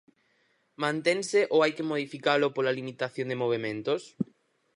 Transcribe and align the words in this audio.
Mantense 0.83 1.39
ou 1.53 1.59
hai 1.63 1.71
que 1.77 1.89
modificalo 1.91 2.47
pola 2.55 2.75
limitación 2.79 3.27
de 3.29 3.39
movementos? 3.43 4.01